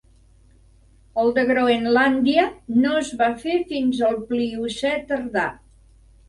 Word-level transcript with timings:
El 1.23 1.27
de 1.35 1.43
Groenlàndia 1.49 2.45
no 2.85 2.95
es 3.03 3.11
va 3.19 3.29
fer 3.45 3.59
fins 3.75 4.01
al 4.09 4.19
Pliocè 4.33 4.95
tardà. 5.13 5.47